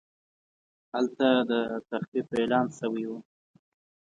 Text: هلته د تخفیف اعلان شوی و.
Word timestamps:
هلته 0.93 1.27
د 1.49 1.51
تخفیف 1.89 2.27
اعلان 2.39 2.67
شوی 2.77 3.05
و. 3.07 3.11